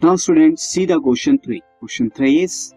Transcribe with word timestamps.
Now 0.00 0.16
students 0.16 0.62
see 0.62 0.84
the 0.84 1.00
question 1.00 1.38
3. 1.38 1.62
Question 1.80 2.10
3 2.10 2.42
is 2.42 2.74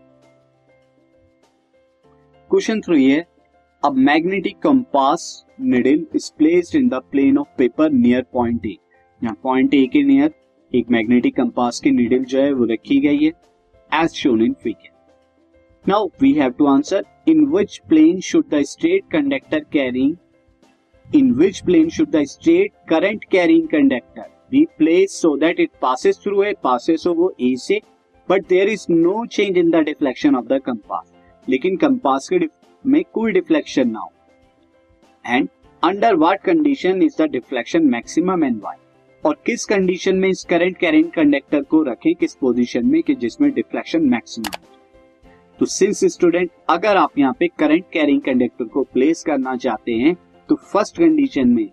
Question 2.52 2.82
3 2.82 3.04
है 3.06 3.26
a 3.84 3.92
magnetic 4.08 4.62
compass 4.62 5.26
needle 5.72 6.06
is 6.14 6.30
placed 6.32 6.76
in 6.76 6.88
the 6.88 7.02
plane 7.02 7.38
of 7.38 7.50
paper 7.58 7.90
near 7.90 8.24
point 8.38 8.66
A. 8.66 8.74
यहाँ 9.22 9.36
point 9.44 9.74
A 9.74 9.84
के 9.90 10.04
near 10.04 10.34
एक 10.72 10.90
magnetic 10.92 11.36
compass 11.36 11.80
की 11.80 11.92
needle 11.92 12.24
जो 12.26 12.42
है 12.42 12.54
वो 12.54 12.66
रखी 12.72 13.00
गई 13.02 13.24
है 13.26 13.32
as 14.04 14.16
shown 14.22 14.42
in 14.42 14.56
figure 14.64 14.90
now 15.86 16.10
we 16.22 16.34
have 16.34 16.52
to 16.58 16.68
answer 16.68 17.06
in 17.28 17.46
which 17.56 17.80
plane 17.90 18.20
should 18.32 18.50
the 18.54 18.64
straight 18.72 19.12
conductor 19.12 19.66
carrying 19.74 20.16
in 21.06 21.32
which 21.40 21.62
plane 21.66 21.90
should 21.98 22.10
the 22.16 22.24
straight 22.34 22.74
current 22.90 23.24
carrying 23.32 23.68
conductor 23.68 24.39
be 24.52 24.66
place 24.78 25.22
so 25.22 25.36
that 25.38 25.60
it 25.60 25.70
passes 25.82 26.20
through 26.20 26.44
A 26.44 26.54
passes 26.64 27.08
हो 27.08 27.14
वो 27.14 27.34
ए 27.42 27.56
से 27.58 27.80
but 28.30 28.48
there 28.48 28.70
is 28.70 28.86
no 28.92 29.26
change 29.26 29.58
in 29.58 29.70
the 29.70 29.76
deflection 29.76 30.36
of 30.36 30.46
the 30.46 30.62
compass 30.66 31.12
लेकिन 31.50 31.78
compass 31.78 32.30
के 32.34 32.40
में 32.86 33.04
कोई 33.14 33.32
deflection 33.32 33.90
ना 33.90 34.00
हो 34.00 34.12
and 35.26 35.50
under 35.84 36.16
what 36.16 36.42
condition 36.42 37.02
is 37.04 37.22
the 37.22 37.30
deflection 37.32 37.86
maximum 37.86 38.44
and 38.44 38.62
why 38.64 38.76
और 39.24 39.38
किस 39.46 39.66
कंडीशन 39.66 40.16
में 40.16 40.30
इस 40.30 40.44
करंट 40.50 40.78
कैरिंग 40.78 41.10
कंडक्टर 41.12 41.62
को 41.62 41.82
रखें, 41.84 42.14
किस 42.16 42.36
पोजीशन 42.36 42.86
में, 42.86 43.02
कि 43.04 43.16
जिसमें 43.16 43.52
डिफ्लेक्शन 43.52 44.02
मैक्सिमम 44.02 44.52
हो? 44.58 44.64
तो 45.60 45.66
सिंस 45.66 46.04
स्टूडेंट 46.06 46.52
अगर 46.70 46.98
आप 46.98 47.18
यहाँ 47.18 47.34
पे 47.40 47.48
करंट 47.48 47.86
कैरिंग 47.94 48.22
कंडक्टर 48.22 48.66
को 48.66 48.84
प्लेस 48.84 49.24
करना 49.24 49.56
चाहते 49.56 49.92
हैं 49.92 50.16
तो 50.50 50.56
फ़र्स्ट 50.56 50.98
कंडीशन 50.98 51.50
में 51.50 51.68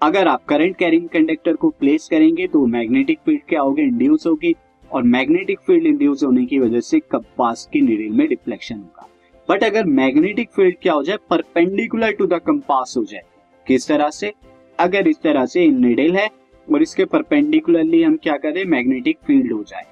अगर 0.00 0.28
आप 0.28 0.44
करंट 0.44 0.76
कैरिंग 0.76 1.08
कंडक्टर 1.08 1.52
को 1.52 1.68
प्लेस 1.70 2.06
करेंगे 2.10 2.46
तो 2.46 2.64
मैग्नेटिक 2.66 3.18
फ़ील्ड 3.24 3.40
क्या 3.48 3.60
होगी 3.60 3.82
इंड्यूस 3.82 4.26
होगी 4.26 4.54
और 4.90 5.02
मैग्नेटिक 5.04 5.60
फ़ील्ड 5.60 5.86
इंड्यूस 5.86 6.22
होने 6.24 6.44
की 6.46 6.58
वजह 6.58 6.80
से 6.80 6.98
कंपास 7.00 7.68
की 7.72 7.80
निडल 7.80 8.14
में 8.16 8.26
डिफ्लेक्शन 8.28 8.76
होगा। 8.76 9.08
बट 9.48 9.64
अगर 9.64 9.84
मैग्नेटिक 9.86 10.50
फ़ील्ड 10.50 10.76
क्या 10.82 10.92
हो 10.92 11.02
जाए 11.02 11.16
परपेंडिकुलर 11.30 12.12
टू 12.12 12.26
द 12.26 12.40
कंपास 12.46 12.94
हो 12.98 13.04
जाए, 13.04 13.22
किस 13.66 13.88
तरह 13.88 14.10
से? 14.10 14.32
अगर 14.78 15.08
इस 15.08 15.20
तरह 15.22 15.46
से 15.46 15.66
निडल 15.68 16.16
है 16.16 16.28
और 16.68 16.82
इसके 16.82 17.04
परपेंडिकुलरली 17.06 18.02
हम 18.02 18.16
क्या 18.16 18.36
करें? 18.36 18.64
मैग्नेटिक 18.66 19.18
फ़ील्ड 19.26 19.52
हो 19.52 19.62
जाए। 19.62 19.86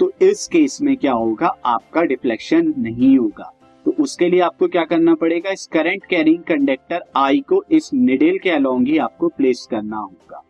तो 0.00 0.12
इस 0.22 0.46
केस 0.46 0.78
में 0.82 0.96
क्या 0.96 1.12
होगा? 1.12 1.54
आपका 1.66 2.02
डिफ्लेक्शन 2.02 2.74
नहीं 2.78 3.16
होगा। 3.18 3.52
उसके 4.06 4.28
लिए 4.28 4.40
आपको 4.40 4.66
क्या 4.68 4.84
करना 4.84 5.14
पड़ेगा? 5.14 5.50
इस 5.50 5.66
करंट 5.66 6.04
कैरिंग 6.04 6.42
कंडक्टर 6.44 7.04
आई 7.16 7.40
को 7.48 7.62
इस 7.70 7.90
निडल 7.94 8.38
के 8.38 8.50
अलोंग 8.50 8.86
ही 8.88 8.98
आपको 8.98 9.28
प्लेस 9.28 9.66
करना 9.70 9.96
होगा। 9.96 10.42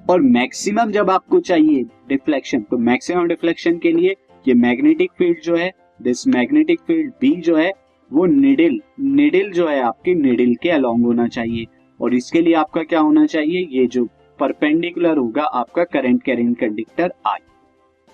और 0.00 0.20
मैक्सिमम 0.22 0.90
जब 0.90 1.10
आपको 1.10 1.40
चाहिए 1.40 1.82
डिफ्लेक्शन 2.08 2.62
तो 2.62 2.78
मैक्सिमम 2.80 3.26
डिफ्लेक्शन 3.26 3.78
के 3.78 3.92
लिए 3.92 4.14
ये 4.48 4.54
मैग्नेटिक 4.54 5.12
फ़ील्ड 5.18 5.40
जो 5.42 5.56
है 5.56 5.70
दिस 6.00 6.26
मैग्नेटिक 6.28 6.80
फ़ील्ड 6.80 7.12
बी 7.20 7.30
जो 7.40 7.56
है, 7.56 7.70
वो 8.10 8.24
निडल 8.26 8.78
निडल 9.00 9.50
जो 9.52 9.68
है 9.68 9.80
आपके 9.82 10.14
निडल 10.14 10.54
के 10.54 10.70
अलोंग 10.70 11.04
होना 11.04 11.26
चाहिए। 11.28 11.66
और 12.00 12.14
इसके 12.14 12.40
लिए 12.40 12.54
आपका 12.54 12.82
क्या 12.82 13.00
होना 13.00 13.24
चाहिए? 13.26 13.66
ये 13.70 13.86
जो 13.86 14.04
परपेंडिकुलर 14.38 15.16
होगा 15.16 15.42
आपका 15.54 15.84
current 15.84 16.22
carrying 16.22 16.54
conductor 16.56 17.12
I 17.26 17.38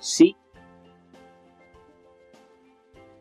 see 0.03 0.33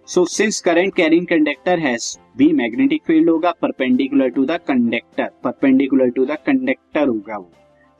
so 0.09 0.23
since 0.25 0.59
current 0.61 0.93
carrying 0.95 1.25
conductor 1.27 1.79
has 1.79 2.05
भी 2.37 2.47
मैग्नेटिक 2.53 3.01
फ़ील्ड 3.07 3.29
होगा 3.29 3.51
perpendicular 3.61 4.29
to 4.29 4.45
the 4.45 4.57
conductor 4.67 5.29
perpendicular 5.43 6.09
to 6.11 6.23
the 6.25 6.37
conductor 6.45 7.07
होगा 7.07 7.37
वो। 7.37 7.51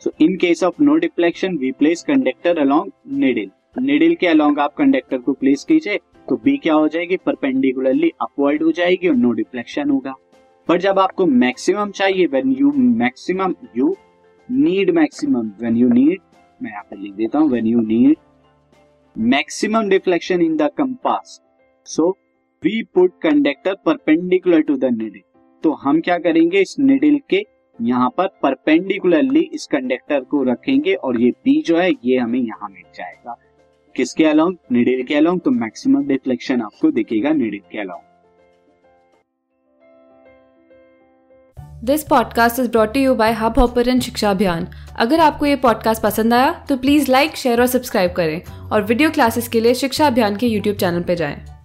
So 0.02 0.12
in 0.22 0.38
case 0.38 0.64
of 0.64 0.82
no 0.84 0.96
deflection 1.04 1.58
we 1.58 1.72
place 1.72 2.02
conductor 2.08 2.60
along 2.60 2.90
needle 3.20 3.50
needle 3.82 4.16
के 4.16 4.28
along 4.28 4.60
आप 4.60 4.74
conductor 4.78 5.18
को 5.18 5.34
place 5.34 5.64
कीजिए 5.64 5.98
तो 6.30 6.36
B 6.44 6.56
क्या 6.58 6.74
हो 6.74 6.88
जाएगी? 6.88 7.18
परपेंडिकुलरली 7.18 8.10
अपवर्ड 8.22 8.64
हो 8.64 8.72
जाएगी 8.72 9.08
और 9.08 9.16
नो 9.16 9.32
डिफ्लेक्शन 9.32 9.90
होगा। 9.90 10.14
पर 10.70 10.80
जब 10.82 11.00
आपको 11.00 11.26
मैक्सिमम 11.26 11.92
चाहिए 11.92 12.26
when 12.28 12.56
you 12.60 12.72
maximum 12.72 13.54
you 13.78 13.96
need 14.50 14.92
maximum 14.96 15.52
when 15.60 15.78
you 15.78 15.90
need 15.90 16.18
मैं 16.62 16.72
यहाँ 16.72 16.84
पर 16.84 16.98
लिख 16.98 17.14
देता 17.14 17.40
हूँ 17.40 17.50
when 17.52 17.68
you 17.68 17.82
need 17.82 18.18
maximum 19.16 19.90
deflection 19.90 20.42
in 20.42 20.58
the 20.58 20.70
compass 20.78 21.40
so 21.90 22.10
we 22.64 22.82
put 22.96 23.12
conductor 23.22 23.76
perpendicular 23.86 24.62
to 24.62 24.76
the 24.78 24.86
needle 24.86 25.22
तो 25.64 25.72
हम 25.74 26.02
क्या 26.02 26.18
करेंगे? 26.18 26.60
इस 26.60 26.76
निडल 26.80 27.18
के 27.30 27.42
यहाँ 27.80 28.10
पर 28.18 28.28
परपेंडिकुलरली 28.44 29.40
इस 29.54 29.66
कंडक्टर 29.68 30.20
को 30.20 30.44
रखेंगे 30.44 30.94
और 30.94 31.22
ये 31.22 31.32
बी 31.32 31.62
जो 31.62 31.78
है, 31.78 31.90
ये 31.90 32.18
हमें 32.18 32.40
यहाँ 32.40 32.70
मिल 32.70 32.84
जाएगा। 32.96 33.36
किसके 33.96 34.26
अलाउंग 34.26 34.56
निडल 34.72 35.04
के 35.04 35.16
अलाउंग 35.16 35.42
तो 35.42 35.52
मैक्सिमम 35.52 36.06
डिफ्लेक्शन 36.08 36.62
आपको 36.62 36.92
दिखेगा 36.92 37.34
निडल 37.34 37.58
के 37.72 37.82
along 37.82 38.08
this 41.86 42.04
podcast 42.04 42.60
is 42.60 42.72
brought 42.72 42.98
you 42.98 43.16
by 43.16 43.34
hub 43.34 43.60
hopper 43.60 44.00
Shiksha 44.00 44.32
Abhiyan 44.32 44.68
अगर 45.00 45.20
आपको 45.20 45.46
ये 45.46 45.56
पॉडकास्ट 45.56 46.04
पसंद 46.04 46.34
आया 46.34 46.66
तो 46.70 46.78
प्लीज़ 46.78 47.12
लाइक 47.12 47.36
शेयर 47.36 47.62
और 47.62 47.68
सब्सक्राइब 47.68 48.12
करें 48.12 48.42
और 48.72 48.84
वीडियो 48.84 49.10
क्लासेस 49.12 49.48
के 49.48 49.60
लिए 49.60 49.74
शिक्षा 49.74 50.08
अभियान 50.08 50.36
के 50.36 50.48
यूट्यूब 50.48 50.76
चैनल 50.76 51.04
पर 51.04 51.14
जाएँ। 51.14 51.59